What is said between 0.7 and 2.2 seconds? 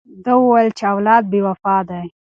چې اولاد بې وفا دی.